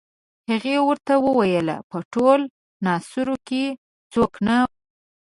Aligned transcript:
هغې 0.49 0.75
ورته 0.87 1.13
وویل 1.25 1.67
په 1.89 1.97
ټول 2.13 2.39
ناصرو 2.85 3.35
کې 3.47 3.63
څوک 4.13 4.31
نه 4.47 4.55
وو. 4.63 4.73